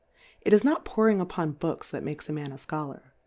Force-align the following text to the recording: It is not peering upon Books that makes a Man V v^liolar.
It 0.41 0.51
is 0.51 0.63
not 0.63 0.83
peering 0.83 1.21
upon 1.21 1.51
Books 1.51 1.87
that 1.91 2.01
makes 2.03 2.27
a 2.27 2.33
Man 2.33 2.49
V 2.49 2.57
v^liolar. 2.57 3.11